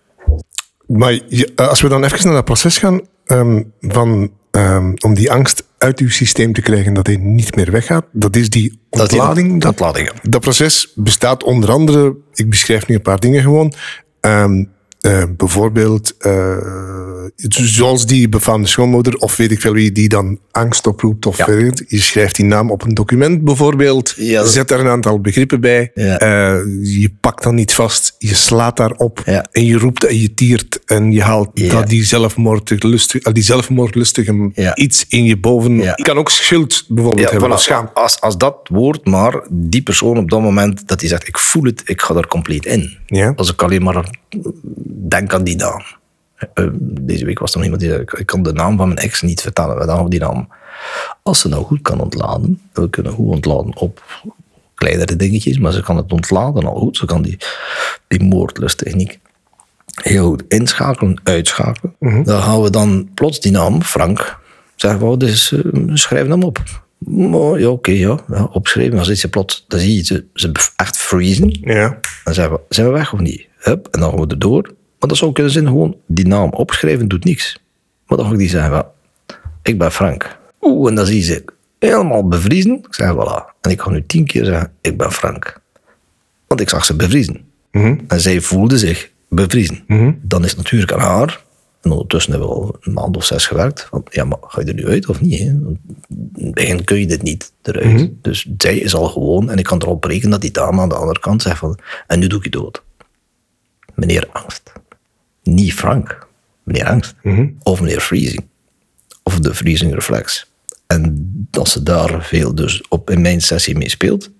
[0.86, 5.32] Maar eh, als we dan even naar dat proces gaan, ehm, van, ehm, om die
[5.32, 9.12] angst uit uw systeem te krijgen, dat hij niet meer weggaat, dat is die Dat
[9.12, 9.62] ontlading.
[9.62, 10.12] Dat, ja.
[10.22, 13.72] dat proces bestaat onder andere, ik beschrijf nu een paar dingen gewoon,
[14.20, 14.64] ehm,
[15.00, 16.56] eh, bijvoorbeeld eh,
[17.48, 21.46] zoals die befaamde schoonmoeder, of weet ik veel wie, die dan angst oproept, of Ja.
[21.46, 25.60] weet je schrijft die naam op een document bijvoorbeeld, Ja, zet daar een aantal begrippen
[25.60, 26.18] bij, Ja.
[26.18, 30.80] eh, je pakt dan iets vast, je slaat daarop en je roept en je tiert
[30.86, 35.76] en je haalt dat die zelfmoordlustige, die zelfmoordlustige iets in je boven.
[35.76, 37.52] Je kan ook schuld bijvoorbeeld hebben, voilà.
[37.52, 37.90] of schaam.
[37.94, 41.62] als, als dat woord maar die persoon op dat moment dat hij zegt, ik voel
[41.64, 42.96] het, ik ga er compleet in.
[43.06, 43.32] Ja.
[43.36, 44.10] Als ik alleen maar
[44.92, 45.82] denk aan die naam.
[46.54, 49.00] Eh, Deze week was er nog iemand die zei, ik- kan de naam van mijn
[49.00, 49.78] ex niet vertellen.
[49.78, 50.48] We dan die naam.
[51.22, 54.02] Als ze nou goed kan ontladen, we kunnen goed ontladen op
[54.74, 56.96] kleinere dingetjes, maar ze kan het ontladen al goed.
[56.96, 57.36] Ze kan die,
[58.08, 59.18] die moordlusttechniek
[60.02, 61.94] heel goed inschakelen, uitschakelen.
[62.24, 64.38] Dan gaan we dan plots die naam, Frank,
[64.76, 65.60] zeggen we, dus eh,
[65.94, 66.58] schrijf hem op.
[67.32, 68.96] Oh, ja, oké, ja, ja, opschrijven.
[68.96, 71.58] Dan zit je plots, dan zie je ze, ze echt freezen.
[71.60, 71.98] Ja.
[72.24, 73.46] Dan zijn we, zijn we weg of niet?
[73.58, 74.70] Hup, en dan gaan we erdoor.
[75.00, 77.58] Maar dat zou kunnen zijn gewoon die naam opschrijven doet niks.
[78.06, 78.94] Maar dan ga ik die zeggen, wel,
[79.62, 80.38] ik ben Frank.
[80.60, 81.44] Oeh, en dan zie ze
[81.78, 82.74] helemaal bevriezen.
[82.74, 83.54] Ik zeg, voilà.
[83.60, 85.60] En ik ga nu tien keer zeggen, ik ben Frank.
[86.46, 87.44] Want ik zag ze bevriezen.
[88.06, 89.84] En zij voelde zich bevriezen.
[90.22, 91.44] Dan is het natuurlijk aan haar.
[91.82, 93.86] En ondertussen hebben we al een maand of zes gewerkt.
[93.90, 95.38] Van, ja, maar ga je er nu uit of niet?
[95.38, 95.44] Hè?
[95.44, 95.80] In
[96.34, 98.10] het begin kun je dit niet eruit.
[98.22, 99.50] Dus zij is al gewoon.
[99.50, 101.78] En ik kan erop rekenen dat die dame aan de andere kant zegt van...
[102.06, 102.82] En nu doe ik je dood.
[103.94, 104.72] Meneer Angst.
[105.42, 106.28] Niet Frank.
[106.62, 107.14] Meneer Angst.
[107.62, 108.48] Of meneer Freezing.
[109.22, 110.50] Of de Freezing Reflex.
[110.86, 111.16] En
[111.50, 114.30] dat ze daar veel dus op in mijn sessie mee speelt.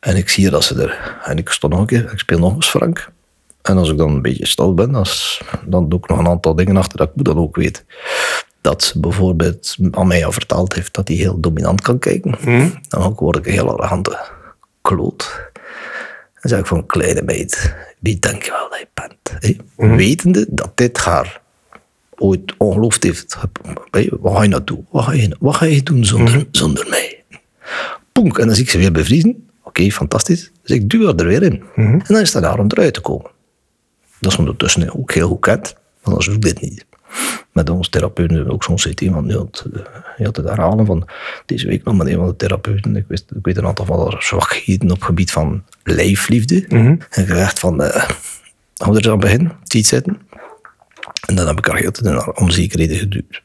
[0.00, 1.20] En ik zie dat ze er...
[1.24, 3.12] En ik stond nog een keer, ik speel nog eens Frank.
[3.62, 6.54] En als ik dan een beetje stil ben, als, dan doe ik nog een aantal
[6.54, 7.84] dingen achter dat ik dan ook weet.
[8.60, 12.34] Dat ze bijvoorbeeld aan mij al verteld heeft dat hij heel dominant kan kijken.
[12.88, 14.18] Dan ook word ik een heel arrogante
[14.80, 15.50] kloot.
[16.40, 19.56] Dan zeg ik van, kleine meid, wie denk je wel dat je bent?
[19.76, 19.96] hè?
[19.96, 21.40] Wetende dat dit haar
[22.16, 23.36] ooit ongeloofd heeft.
[23.90, 24.86] Hé, Wat ga je nou doen?
[24.90, 27.24] Wat ga je, wat ga je doen zonder, zonder mij?
[28.12, 29.48] Poenk, en dan zie ik ze weer bevriezen.
[29.62, 30.50] Oké, fantastisch.
[30.62, 31.62] Dus ik duw haar er weer in.
[31.74, 33.30] En dan is het daar om eruit te komen.
[34.20, 36.84] Dat is ondertussen ook heel goed kent, want anders doe ik dit niet.
[37.52, 39.80] Met onze therapeuten ook zo'n die had, eh,
[40.16, 41.08] die had het herhalen van
[41.46, 42.96] deze week nog met een van de therapeuten.
[42.96, 46.66] Ik, wist, ik weet een aantal van haar zwakheden op het gebied van lijfliefde.
[46.66, 48.08] En gezegd van, eh
[48.76, 50.20] hou er aan begin, ziet zitten.
[51.26, 53.42] En dan heb ik haar heel tijd in haar onzekerheden geduwd.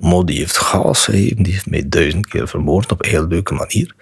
[0.00, 3.54] Maar die heeft gas gegeven, die heeft mij duizend keer vermoord op een heel leuke
[3.54, 3.94] manier.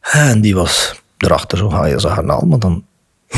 [0.00, 2.84] En die was erachter, zo ga je ze herhalen, maar dan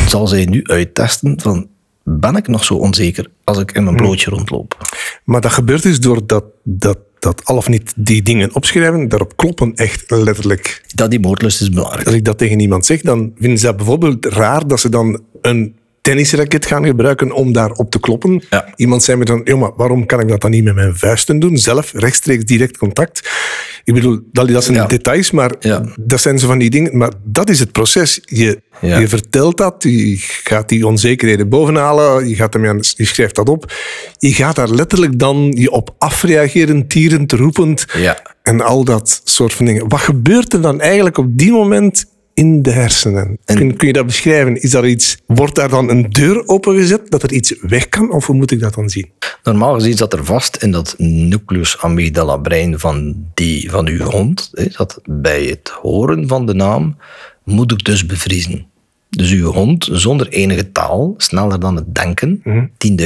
[0.07, 1.69] zal zij nu uittesten van,
[2.05, 4.77] ben ik nog zo onzeker als ik in mijn blootje rondloop?
[5.25, 9.75] Maar dat gebeurt dus doordat dat, dat al of niet die dingen opschrijven, daarop kloppen
[9.75, 10.85] echt letterlijk.
[10.95, 12.07] Dat die moordlust is belangrijk.
[12.07, 15.23] Als ik dat tegen iemand zeg, dan vinden ze dat bijvoorbeeld raar dat ze dan
[15.41, 18.43] een tennisraket gaan gebruiken om daarop te kloppen.
[18.51, 18.73] Ja.
[18.77, 21.39] Iemand zei me dan, "Ja, maar waarom kan ik dat dan niet met mijn vuisten
[21.39, 21.57] doen?
[21.57, 23.31] Zelf, rechtstreeks, direct contact.
[23.85, 24.87] Ik bedoel, dat, dat zijn Ja.
[24.87, 25.85] details, maar Ja.
[26.01, 26.97] dat zijn zo van die dingen.
[26.97, 28.21] Maar dat is het proces.
[28.25, 33.49] Je, je vertelt dat, je gaat die onzekerheden bovenhalen, je, gaat de- je schrijft dat
[33.49, 33.73] op.
[34.19, 37.85] Je gaat daar letterlijk dan je op afreageren, tierend, roepend.
[37.97, 38.19] Ja.
[38.43, 39.89] En al dat soort van dingen.
[39.89, 43.39] Wat gebeurt er dan eigenlijk op die moment in de hersenen?
[43.45, 44.63] En- kun, kun je dat beschrijven?
[44.63, 48.13] Is daar iets, wordt daar dan een deur opengezet dat er iets weg kan?
[48.13, 49.11] Of hoe moet ik dat dan zien?
[49.43, 54.51] Normaal gezien zat er vast in dat nucleus amygdala brein van, die, van uw hond,
[54.53, 56.97] hè, dat bij het horen van de naam
[57.45, 58.67] moet ik dus bevriezen.
[59.11, 62.43] Dus uw hond, zonder enige taal, sneller dan het denken,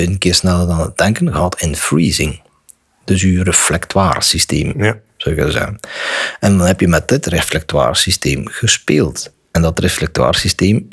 [0.08, 2.40] 10.000 keer sneller dan het denken, gaat in freezing.
[3.04, 4.98] Dus uw reflectoire systeem, Ja.
[5.34, 5.78] Zeggen.
[6.40, 9.32] En dan heb je met dit reflectoire systeem gespeeld.
[9.50, 10.88] En dat reflectoire systeem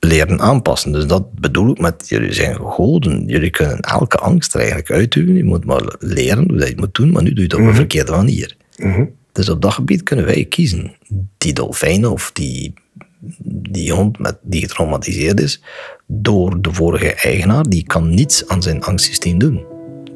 [0.00, 0.92] leren aanpassen.
[0.92, 3.24] Dus dat bedoel ik met, jullie zijn gegoden.
[3.26, 5.34] Jullie kunnen elke angst er eigenlijk uitduwen.
[5.34, 7.54] Je moet maar leren hoe dat je het moet doen, maar nu doe je het
[7.54, 8.56] op een verkeerde manier.
[9.32, 10.96] Dus op dat gebied kunnen wij kiezen.
[11.38, 12.72] Die dolfijn of die,
[13.48, 15.62] die hond met, die getraumatiseerd is
[16.06, 19.64] door de vorige eigenaar, die kan niets aan zijn angstsysteem doen.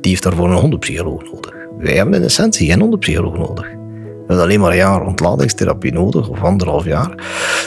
[0.00, 1.57] Die heeft daarvoor een hondenpsycholoog nodig.
[1.78, 3.66] Wij hebben in essentie geen hondenpsycholoog nodig.
[3.70, 7.14] We hebben alleen maar een jaar ontladingstherapie nodig, of anderhalf jaar,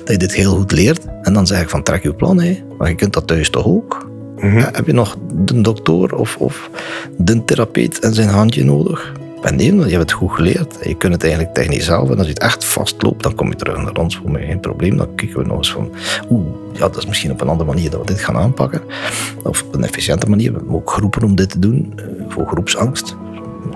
[0.04, 1.06] dat je dit heel goed leert.
[1.22, 2.64] En dan zeg ik van, trek je plan, hè.
[2.78, 4.10] maar je kunt dat thuis toch ook?
[4.42, 6.70] Ja, heb je nog de dokter of, of
[7.18, 9.12] de therapeut en zijn handje nodig?
[9.42, 10.78] Ben nee, want je hebt het goed geleerd.
[10.84, 12.10] Je kunt het eigenlijk technisch zelf.
[12.10, 14.60] En als je het echt vastloopt, dan kom je terug naar ons voor mij geen
[14.60, 14.98] probleem.
[14.98, 15.92] Dan kijken we nog eens van,
[16.30, 18.82] oeh, ja, dat is misschien op een andere manier dat we dit gaan aanpakken.
[19.44, 20.52] Of op een efficiënte manier.
[20.52, 23.16] We hebben ook geroepen om dit te doen, eh, voor groepsangst.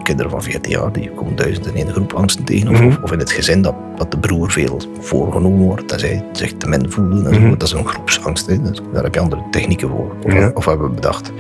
[0.06, 2.70] Kinderen van 14 jaar, die komen duizend in één groep angsten tegen.
[2.70, 6.24] Of, of, of in het gezin dat, dat de broer veel voorgenomen wordt en zij
[6.32, 7.28] zich te min voelen.
[7.28, 7.50] En zo.
[7.50, 8.46] Dat is een groepsangst.
[8.46, 8.58] Hè.
[8.94, 10.16] Daar heb je andere technieken voor.
[10.24, 10.52] Of, Ja.
[10.54, 11.32] of hebben we bedacht.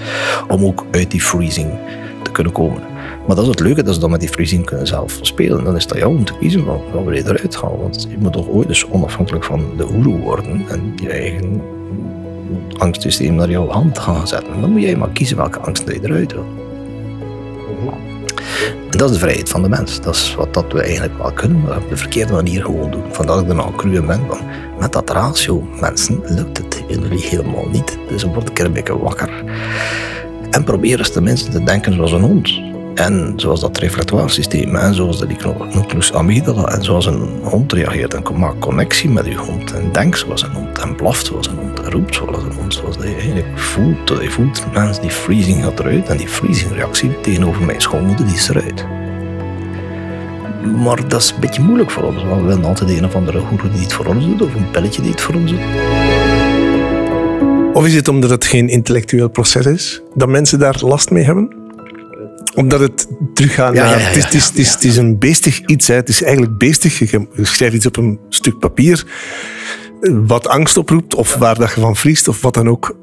[0.47, 1.69] Om ook uit die freezing
[2.21, 2.81] te kunnen komen.
[3.27, 5.63] Maar dat is het leuke, dat ze dan met die freezing kunnen zelf spelen.
[5.63, 7.79] Dan is dat jou om te kiezen van wat wil je eruit halen.
[7.79, 11.61] Want je moet toch ooit dus onafhankelijk van de oeroe worden en je eigen
[12.77, 14.61] angstsysteem naar jouw hand gaan zetten.
[14.61, 16.45] Dan moet jij maar kiezen welke angst dat je eruit wil.
[18.89, 20.01] Dat is de vrijheid van de mens.
[20.01, 23.03] Dat is wat dat we eigenlijk wel kunnen, maar op de verkeerde manier gewoon doen.
[23.11, 24.21] Vandaar dat ik er nou cruwe ben.
[24.79, 27.97] Met dat ratio, mensen, lukt het jullie helemaal niet.
[28.07, 29.43] Dus word ik een beetje wakker.
[30.49, 32.74] En probeer eens tenminste te denken zoals een hond.
[32.95, 35.27] En zoals dat reflectoire systeem, en zoals de
[35.73, 38.13] nucleus amygdala, en zoals een hond reageert.
[38.13, 39.73] En maak connectie met je hond.
[39.73, 40.79] En denk zoals een hond.
[40.79, 41.79] En blaft zoals een hond.
[41.79, 42.73] En roept zoals een hond.
[42.73, 44.07] Zoals dat je voelt.
[44.07, 46.09] Dat je voelt, mensen, die freezing gaat eruit.
[46.09, 48.85] En die freezing reactie tegenover mijn schoonmoeder, die is eruit.
[50.83, 52.23] Maar dat is een beetje moeilijk voor ons.
[52.23, 54.41] Want we willen altijd een of andere goeroe die het voor ons doet.
[54.41, 55.59] Of een pelletje die het voor ons doet.
[57.73, 61.64] Of is het omdat het geen intellectueel proces is, dat mensen daar last mee hebben?
[62.55, 63.99] Omdat het teruggaan Ja, naar...
[63.99, 65.87] ja, het, is, het, is, het, is, het is een beestig iets.
[65.87, 65.95] Hè.
[65.95, 66.99] Het is eigenlijk beestig.
[66.99, 69.05] Je schrijft iets op een stuk papier
[70.27, 72.95] wat angst oproept of waar dat je van vriest of wat dan ook.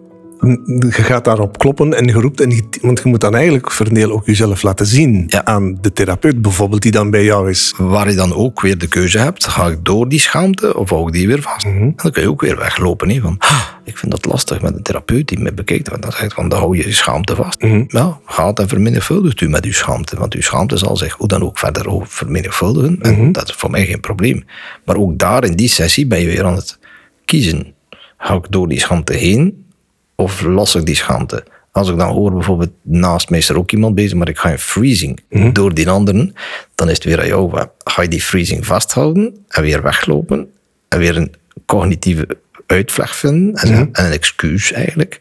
[0.78, 2.40] Je gaat daarop kloppen en je roept.
[2.40, 5.44] En je, want je moet dan eigenlijk deel ook jezelf laten zien Ja.
[5.44, 7.74] aan de therapeut bijvoorbeeld, die dan bij jou is.
[7.76, 11.06] Waar je dan ook weer de keuze hebt, ga ik door die schaamte of hou
[11.06, 11.64] ik die weer vast?
[11.64, 13.10] En dan kun je ook weer weglopen.
[13.10, 15.88] Hè, van, "Ah, ik vind dat lastig met een therapeut die me bekijkt.
[15.88, 17.62] Want dan zegt van, dan hou je je schaamte vast.
[17.88, 20.16] Ja, gaat en vermenigvuldigt u met uw schaamte.
[20.16, 22.98] Want uw schaamte zal zich hoe dan ook verder over vermenigvuldigen.
[23.00, 24.44] En dat is voor mij geen probleem.
[24.84, 26.78] Maar ook daar in die sessie ben je weer aan het
[27.24, 27.74] kiezen.
[28.18, 29.66] Ga ik door die schaamte heen
[30.14, 31.44] of los ik die schaamte?
[31.72, 34.50] Als ik dan hoor bijvoorbeeld naast mij is er ook iemand bezig, maar ik ga
[34.50, 35.20] in freezing
[35.52, 36.34] door die anderen,
[36.74, 37.66] dan is het weer aan jou.
[37.84, 40.50] Ga je die freezing vasthouden en weer weglopen
[40.88, 41.34] en weer een
[41.66, 42.26] cognitieve
[42.72, 45.20] uitvleg vinden en, zeggen- en een excuus eigenlijk?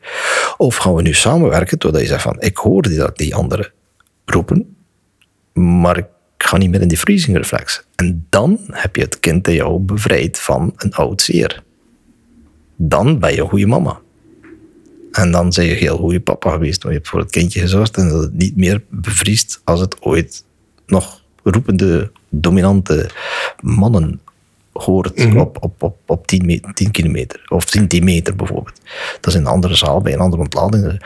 [0.57, 3.71] Of gaan we nu samenwerken totdat je zegt van ik hoor die, dat die anderen
[4.25, 4.75] roepen,
[5.53, 6.05] maar ik
[6.37, 7.83] ga niet meer in die freezing reflex.
[7.95, 11.63] En dan heb je het kind in jou bevrijd van een oud zeer.
[12.75, 13.99] Dan ben je een goede mama.
[15.11, 16.83] En dan ben je heel goede papa geweest.
[16.83, 20.01] Want je hebt voor het kindje gezorgd en dat het niet meer bevriest als het
[20.01, 20.43] ooit
[20.85, 23.09] nog roepende, dominante
[23.59, 24.21] mannen
[24.73, 27.41] hoort op, op, op, op 10, me- 10 kilometer.
[27.47, 28.81] Of 10 meter bijvoorbeeld.
[29.19, 31.05] Dat is in een andere zaal, bij een andere ontlading.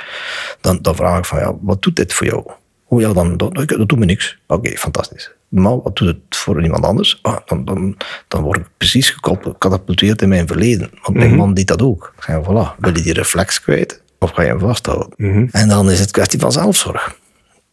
[0.62, 2.43] Dan, dan vraag ik van, ja, wat doet dit voor jou?
[2.88, 4.38] Oh ja, dan, dat, dat doet me niks.
[4.47, 5.32] Oké, fantastisch.
[5.47, 7.19] Maar wat doet het voor iemand anders?
[7.21, 7.97] Ah, dan, dan,
[8.28, 10.89] dan word ik precies gekoppeld- gecatapulteerd in mijn verleden.
[11.01, 12.13] Want mijn man deed dat ook.
[12.17, 14.01] Ik zei, voilà, wil je die reflex kwijt?
[14.19, 15.10] Of ga je hem vasthouden?
[15.51, 17.15] En dan is het kwestie van zelfzorg.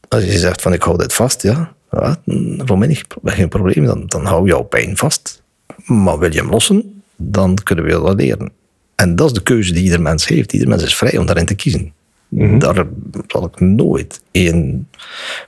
[0.08, 2.16] Als je zegt van ik hou dit vast, ja, ja
[2.58, 3.84] voor mij niet, geen probleem.
[3.84, 5.41] Dan, dan hou jouw pijn vast.
[5.84, 8.52] Maar wil je hem lossen, dan kunnen we dat leren.
[8.94, 10.52] En dat is de keuze die ieder mens heeft.
[10.52, 11.92] Ieder mens is vrij om daarin te kiezen.
[12.28, 12.58] Mhm.
[12.58, 12.86] Daar
[13.26, 14.88] zal ik nooit één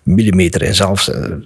[0.02, 1.00] millimeter in zelf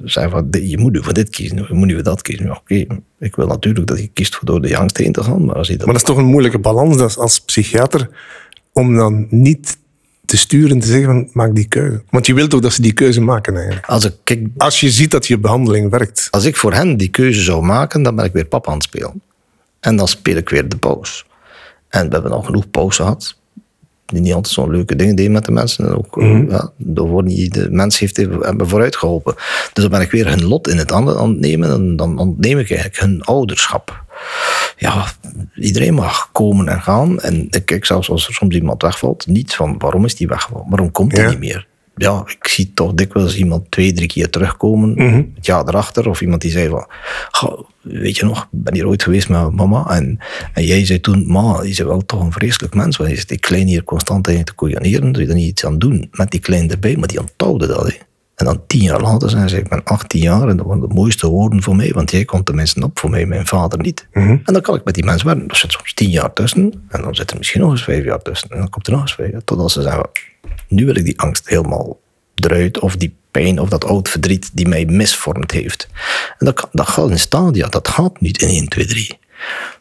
[0.04, 2.56] zeggen van je moet nu voor dit kiezen, je moet nu voor dat kiezen.
[2.56, 2.86] Oké,
[3.18, 5.68] ik wil natuurlijk dat je kiest voor door de angst heen te gaan, maar als
[5.68, 5.86] je dat...
[5.86, 8.10] Maar dat is toch een moeilijke balans als psychiater
[8.72, 9.78] om dan niet
[10.28, 12.02] te sturen te zeggen van maak die keuze.
[12.10, 13.86] Want je wilt toch dat ze die keuze maken eigenlijk.
[13.86, 16.28] Als ik, kijk, Als je ziet dat je behandeling werkt.
[16.30, 18.82] als ik voor hen die keuze zou maken, dan ben ik weer papa aan het
[18.84, 19.22] spelen.
[19.80, 21.24] En dan speel ik weer de pauze.
[21.88, 23.36] En we hebben al genoeg pauze gehad.
[24.06, 25.86] Die niet altijd zo'n leuke dingen deden met de mensen.
[25.86, 26.16] En ook,
[26.50, 29.34] ja, daar wordt niet, de mens heeft hebben vooruit geholpen.
[29.72, 31.70] Dus dan ben ik weer hun lot in het handen aan het nemen.
[31.70, 34.04] En dan ontneem ik eigenlijk hun ouderschap.
[34.76, 35.06] Ja,
[35.54, 37.20] iedereen mag komen en gaan.
[37.20, 40.66] En ik kijk zelfs als er soms iemand wegvalt, niet van waarom is die weggevallen?
[40.68, 41.28] Waarom komt hij Ja.
[41.28, 41.66] niet meer?
[41.96, 44.94] Ja, ik zie toch dikwijls iemand twee, drie keer terugkomen.
[45.34, 46.08] Het jaar erachter.
[46.08, 46.86] Of iemand die zei van,
[47.30, 49.90] "Goh, weet je nog, ben hier ooit geweest met mama.
[49.90, 50.18] En,
[50.52, 52.96] en jij zei toen, ma, je bent wel toch een vreselijk mens.
[52.96, 55.12] Want je zit die klein hier constant tegen te koeianeren.
[55.12, 56.08] Doe je er niet iets aan doen?
[56.10, 56.96] Met die klein erbij.
[56.96, 57.94] Maar die onthouden dat, hè.
[58.38, 60.94] En dan tien jaar later zijn ze, ik ben 18 jaar en dat waren de
[60.94, 64.06] mooiste woorden voor mij, want jij komt tenminste op voor mij, mijn vader niet.
[64.12, 65.48] En dan kan ik met die mensen werken.
[65.48, 68.22] Er zit soms tien jaar tussen en dan zit er misschien nog eens vijf jaar
[68.22, 68.50] tussen.
[68.50, 70.08] En dan komt er nog eens vijf jaar, totdat ze zeggen,
[70.68, 72.00] nu wil ik die angst helemaal
[72.34, 75.88] eruit, of die pijn, of dat oud verdriet die mij misvormd heeft.
[76.38, 79.18] En dat, dat gaat in stadia, dat gaat niet in 1, 2, 3.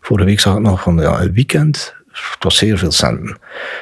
[0.02, 1.96] Vorige week zag ik nog van ja, een weekend,
[2.34, 3.38] het was zeer veel centen.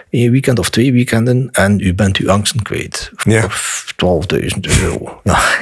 [0.10, 3.12] Eén weekend of twee weekenden en u bent uw angsten kwijt.
[3.24, 3.46] Ja.
[3.46, 3.94] Of
[4.34, 5.22] 12.000 euro.
[5.24, 5.40] Ja.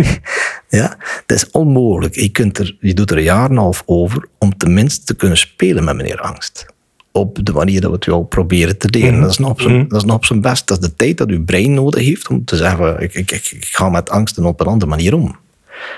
[0.80, 2.14] ja, dat is onmogelijk.
[2.14, 5.14] Je, kunt er, je doet er een jaar en een half over om tenminste te
[5.14, 6.66] kunnen spelen met meneer angst.
[7.12, 9.20] Op de manier dat we het jou proberen te leren.
[9.20, 10.66] dat, is nog op zijn, dat is nog op zijn best.
[10.66, 13.50] Dat is de tijd dat uw brein nodig heeft om te zeggen: ik, ik, ik,
[13.50, 15.36] ik ga met angsten op een andere manier om.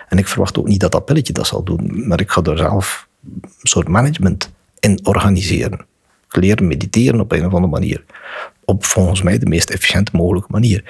[0.09, 2.59] En ik verwacht ook niet dat dat pilletje dat zal doen, maar ik ga er
[2.59, 3.09] zelf
[3.41, 5.87] een soort management in organiseren.
[6.37, 8.05] Leer mediteren op een of andere manier.
[8.65, 10.85] Op volgens mij de meest efficiënte mogelijke manier.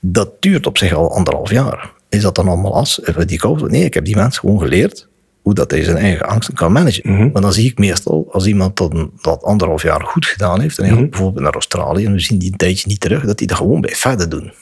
[0.00, 1.92] Dat duurt op zich al anderhalf jaar.
[2.08, 3.04] Is dat dan allemaal as?
[3.04, 3.40] Even Die?
[3.66, 5.08] Nee, ik heb die mensen gewoon geleerd
[5.42, 7.30] hoe dat hij zijn eigen angsten kan managen.
[7.32, 10.84] Maar dan zie ik meestal, als iemand dat, dat anderhalf jaar goed gedaan heeft, en
[10.84, 13.48] hij gaat bijvoorbeeld naar Australië en we zien die een tijdje niet terug, dat hij
[13.48, 14.52] dat gewoon bij verder doen.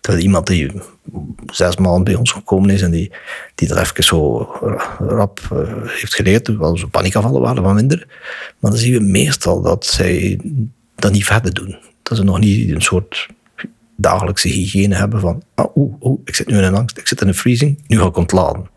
[0.00, 0.72] Terwijl iemand die
[1.46, 3.12] zes maanden bij ons gekomen is en die,
[3.54, 4.38] die dat even zo
[4.98, 8.06] rap eh, heeft geleerd, wel zo paniekaanvallen waren van minder.
[8.58, 10.40] Maar dan zien we meestal dat zij
[10.94, 11.78] dat niet verder doen.
[12.02, 13.28] Dat ze nog niet een soort
[13.96, 17.28] dagelijkse hygiëne hebben van, ah, oeh, ik zit nu in een angst, ik zit in
[17.28, 18.68] een freezing, nu ga ik ontladen.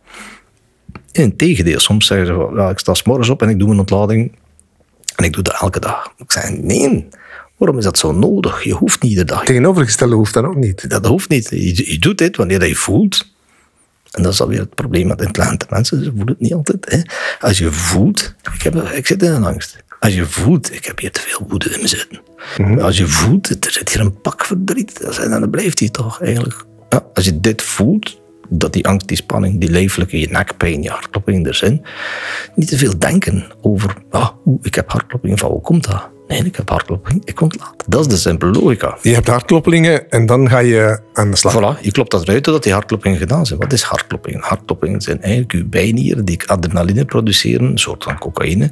[1.11, 4.35] In tegendeel, soms zeggen ze, ik sta morgens op en ik doe een ontlading
[5.15, 6.13] en ik doe dat elke dag.
[6.17, 7.07] Ik zeg, nee,
[7.61, 8.63] waarom is dat zo nodig?
[8.63, 10.89] Je hoeft niet iedere dag Tegenovergestelde hoeft dat ook niet.
[10.89, 11.49] dat hoeft niet.
[11.49, 13.27] Je, je doet dit wanneer je voelt.
[14.11, 16.03] En dat is alweer het probleem met intelligente mensen.
[16.03, 16.91] Ze voelen het niet altijd.
[16.91, 17.01] Hè.
[17.47, 19.83] Als je voelt, ik, heb, ik zit in een angst.
[19.99, 22.21] Als je voelt, ik heb hier te veel woede in me zitten.
[22.79, 25.15] Als je voelt, er zit hier een pak verdriet.
[25.29, 26.65] dan blijft die toch eigenlijk.
[26.89, 30.89] Ja, als je dit voelt, dat die angst, die spanning, die leeflijke, je nekpijn, je
[30.89, 31.85] hartklopping er zijn.
[32.55, 34.29] Niet te veel denken over, ah,
[34.61, 36.09] ik heb hartklopping, van hoe komt dat?
[36.31, 37.83] Nee, ik heb hartklopping, ik ontlaat.
[37.87, 38.97] Dat is de simpele logica.
[39.01, 41.53] Je hebt hartkloppingen en dan ga je aan de slag.
[41.55, 43.59] Voilà, je klopt dat eruit totdat die hartkloppingen gedaan zijn.
[43.59, 44.41] Wat is hartkloppingen?
[44.41, 48.71] Hartkloppingen zijn eigenlijk je bijnieren die adrenaline produceren, een soort van cocaïne,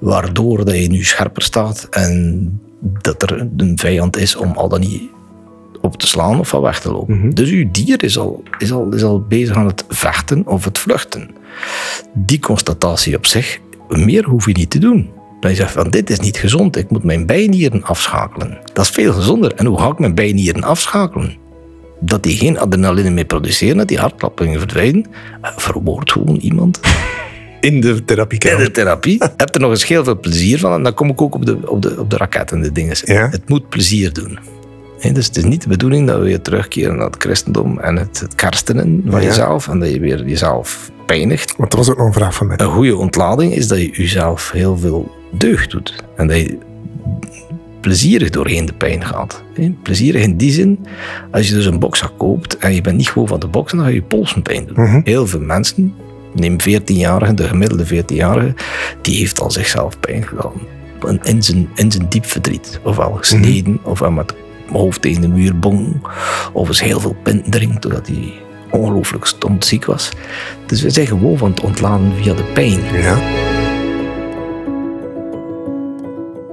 [0.00, 4.80] waardoor dat je nu scherper staat en dat er een vijand is om al dan
[4.80, 5.02] niet
[5.80, 7.30] op te slaan of van weg te lopen.
[7.34, 10.78] Dus uw dier is al, is, al, is al bezig aan het vechten of het
[10.78, 11.30] vluchten.
[12.14, 13.58] Die constatatie op zich,
[13.88, 15.10] meer hoef je niet te doen.
[15.40, 18.58] Dan je zegt van dit is niet gezond, ik moet mijn bijnieren afschakelen.
[18.72, 19.54] Dat is veel gezonder.
[19.54, 21.36] En hoe ga ik mijn bijnieren afschakelen?
[22.00, 25.06] Dat die geen adrenaline meer produceren, dat die hartkloppingen verdwijnen.
[25.42, 26.80] Eh, Verwoord gewoon iemand
[27.60, 28.64] In de in therapiekamer.
[28.64, 29.18] de therapie.
[29.36, 30.72] Heb er nog eens heel veel plezier van.
[30.72, 32.96] En dan kom ik ook op de, op de, op de raket en de dingen.
[33.04, 33.28] Ja.
[33.30, 34.38] Het moet plezier doen.
[35.12, 38.20] Dus het is niet de bedoeling dat we weer terugkeren naar het christendom en het,
[38.20, 39.26] het kerstenen van Ja.
[39.26, 39.68] jezelf.
[39.68, 41.54] En dat je weer jezelf pijnigt.
[41.56, 42.58] Want dat was ook nog een vraag van mij.
[42.58, 46.04] Een goede ontlading is dat je jezelf heel veel deugd doet.
[46.16, 46.58] En dat je
[47.80, 49.42] plezierig doorheen de pijn gaat.
[49.82, 50.86] Plezierig in die zin,
[51.30, 53.86] als je dus een bokzak koopt en je bent niet gewoon van de boksen, dan
[53.86, 55.00] ga je je polsen pijn doen.
[55.04, 55.94] Heel veel mensen,
[56.34, 58.54] neem 14-jarige, de gemiddelde 14-jarige,
[59.02, 60.52] die heeft al zichzelf pijn gedaan.
[61.22, 62.80] In zijn, in zijn diep verdriet.
[62.84, 66.06] Ofwel gesneden, ofwel met het hoofd tegen de muur bong,
[66.52, 68.32] of eens heel veel pint drinkt, doordat hij
[68.70, 70.08] ongelooflijk stomziek was.
[70.66, 72.80] Dus we zijn gewoon van het ontladen via de pijn.
[72.92, 73.18] Ja.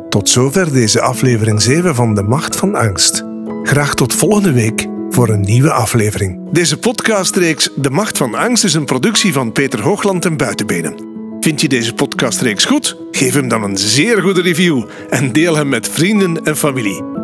[0.09, 3.25] Tot zover deze aflevering 7 van De Macht van Angst.
[3.63, 6.51] Graag tot volgende week voor een nieuwe aflevering.
[6.51, 11.07] Deze podcastreeks De Macht van Angst is een productie van Peter Hoogland en Buitenbenen.
[11.39, 12.97] Vind je deze podcastreeks goed?
[13.11, 17.16] Geef hem dan een zeer goede review en deel hem met vrienden en familie.